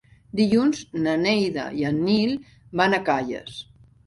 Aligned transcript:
Dilluns 0.37 0.79
na 1.07 1.13
Neida 1.25 1.67
i 1.83 1.85
en 1.91 2.01
Nil 2.09 2.35
van 2.83 2.97
a 2.97 3.03
Calles. 3.13 3.63